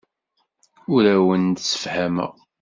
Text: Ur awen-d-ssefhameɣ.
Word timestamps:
Ur 0.93 1.03
awen-d-ssefhameɣ. 1.15 2.33